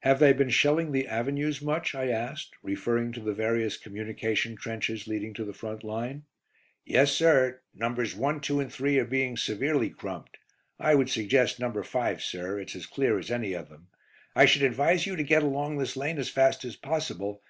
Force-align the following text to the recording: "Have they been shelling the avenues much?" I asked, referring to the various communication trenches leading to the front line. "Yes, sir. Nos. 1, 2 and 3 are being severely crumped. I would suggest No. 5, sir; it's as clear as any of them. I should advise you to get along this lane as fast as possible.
"Have 0.00 0.18
they 0.18 0.34
been 0.34 0.50
shelling 0.50 0.92
the 0.92 1.08
avenues 1.08 1.62
much?" 1.62 1.94
I 1.94 2.08
asked, 2.10 2.50
referring 2.62 3.12
to 3.12 3.20
the 3.20 3.32
various 3.32 3.78
communication 3.78 4.56
trenches 4.56 5.06
leading 5.06 5.32
to 5.32 5.44
the 5.46 5.54
front 5.54 5.82
line. 5.82 6.24
"Yes, 6.84 7.12
sir. 7.12 7.62
Nos. 7.72 8.14
1, 8.14 8.40
2 8.42 8.60
and 8.60 8.70
3 8.70 8.98
are 8.98 9.06
being 9.06 9.38
severely 9.38 9.88
crumped. 9.88 10.36
I 10.78 10.94
would 10.94 11.08
suggest 11.08 11.58
No. 11.60 11.72
5, 11.82 12.20
sir; 12.22 12.60
it's 12.60 12.76
as 12.76 12.84
clear 12.84 13.18
as 13.18 13.30
any 13.30 13.54
of 13.54 13.70
them. 13.70 13.88
I 14.36 14.44
should 14.44 14.64
advise 14.64 15.06
you 15.06 15.16
to 15.16 15.22
get 15.24 15.42
along 15.42 15.78
this 15.78 15.96
lane 15.96 16.18
as 16.18 16.28
fast 16.28 16.66
as 16.66 16.76
possible. 16.76 17.40